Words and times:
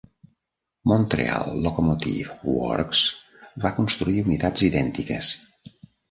Montreal 0.91 1.51
Locomotive 1.65 2.37
Works 2.53 3.01
va 3.65 3.71
construir 3.81 4.23
unitats 4.23 4.65
idèntiques. 4.69 5.29